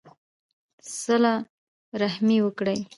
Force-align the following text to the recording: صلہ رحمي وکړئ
صلہ 0.99 1.33
رحمي 2.01 2.37
وکړئ 2.45 2.79